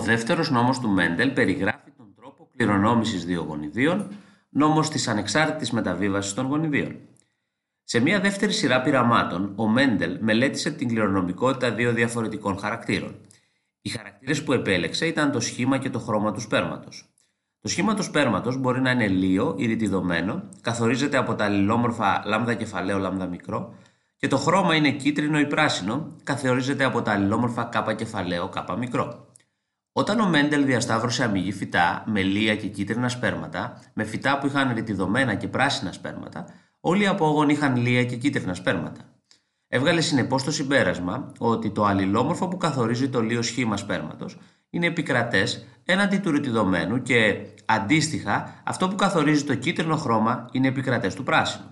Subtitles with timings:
[0.00, 4.08] δεύτερος νόμος του Μέντελ περιγράφει τον τρόπο κληρονόμησης δύο γονιδίων,
[4.48, 6.96] νόμος της ανεξάρτητης μεταβίβασης των γονιδίων.
[7.84, 13.14] Σε μια δεύτερη σειρά πειραμάτων, ο Μέντελ μελέτησε την κληρονομικότητα δύο διαφορετικών χαρακτήρων.
[13.80, 17.14] Οι χαρακτήρες που επέλεξε ήταν το σχήμα και το χρώμα του σπέρματος.
[17.60, 22.54] Το σχήμα του σπέρματος μπορεί να είναι λίο ή ρητιδωμένο, καθορίζεται από τα αλληλόμορφα λάμδα
[22.54, 23.74] κεφαλαίο λάμδα μικρό
[24.16, 29.29] και το χρώμα είναι κίτρινο ή πράσινο, καθορίζεται από τα αλληλόμορφα κάπα κεφαλαίο κάπα μικρό.
[30.00, 34.74] Όταν ο Μέντελ διασταύρωσε αμυγή φυτά με λία και κίτρινα σπέρματα, με φυτά που είχαν
[34.74, 36.46] ρητιδωμένα και πράσινα σπέρματα,
[36.80, 39.00] όλοι οι απόγονοι είχαν λία και κίτρινα σπέρματα.
[39.68, 44.38] Έβγαλε συνεπώς το συμπέρασμα ότι το αλληλόμορφο που καθορίζει το λίο σχήμα σπέρματος
[44.70, 51.14] είναι επικρατές έναντι του ρητιδωμένου και αντίστοιχα αυτό που καθορίζει το κίτρινο χρώμα είναι επικρατές
[51.14, 51.70] του πράσινου.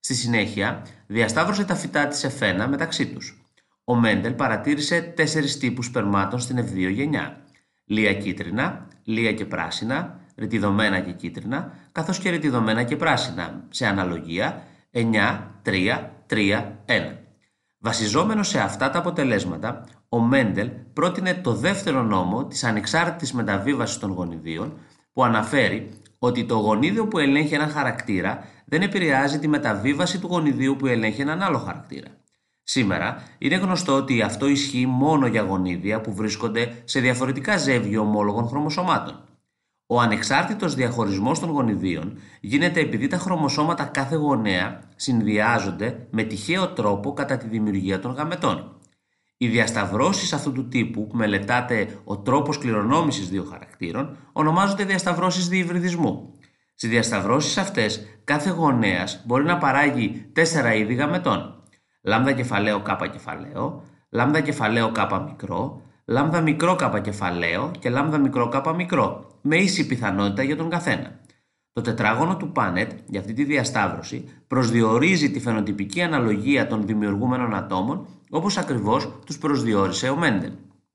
[0.00, 3.38] Στη συνέχεια, διασταύρωσε τα φυτά της εφένα μεταξύ τους.
[3.84, 7.43] Ο Μέντελ παρατήρησε τέσσερις τύπους σπερμάτων στην F2 γενιά.
[7.84, 14.62] Λία κίτρινα, λία και πράσινα, ρητιδωμένα και κίτρινα, καθώς και ρητιδωμένα και πράσινα, σε αναλογία
[14.90, 15.02] 9,
[15.62, 17.16] 3, 3, 1.
[17.78, 24.10] Βασιζόμενο σε αυτά τα αποτελέσματα, ο Μέντελ πρότεινε το δεύτερο νόμο της ανεξάρτητης μεταβίβασης των
[24.10, 24.78] γονιδίων
[25.12, 30.76] που αναφέρει ότι το γονίδιο που ελέγχει έναν χαρακτήρα δεν επηρεάζει τη μεταβίβαση του γονιδίου
[30.76, 32.08] που ελέγχει έναν άλλο χαρακτήρα.
[32.64, 38.48] Σήμερα είναι γνωστό ότι αυτό ισχύει μόνο για γονίδια που βρίσκονται σε διαφορετικά ζεύγια ομόλογων
[38.48, 39.24] χρωμοσωμάτων.
[39.86, 47.12] Ο ανεξάρτητος διαχωρισμός των γονιδίων γίνεται επειδή τα χρωμοσώματα κάθε γονέα συνδυάζονται με τυχαίο τρόπο
[47.12, 48.78] κατά τη δημιουργία των γαμετών.
[49.36, 56.34] Οι διασταυρώσεις αυτού του τύπου που μελετάται ο τρόπος κληρονόμησης δύο χαρακτήρων ονομάζονται διασταυρώσεις διυβριδισμού.
[56.74, 61.63] Στις διασταυρώσεις αυτές κάθε γονέας μπορεί να παράγει τέσσερα είδη γαμετών.
[62.06, 68.48] Λάμδα κεφαλαίο κάπα κεφαλαίο, λάμδα κεφαλαίο κάπα μικρό, λάμδα μικρό κάπα κεφαλαίο και λάμδα μικρό
[68.48, 71.20] κάπα μικρό, με ίση πιθανότητα για τον καθένα.
[71.72, 78.06] Το τετράγωνο του Πάνετ για αυτή τη διασταύρωση προσδιορίζει τη φαινοτυπική αναλογία των δημιουργούμενων ατόμων
[78.30, 80.52] όπως ακριβώς τους προσδιορίσε ο Μέντελ.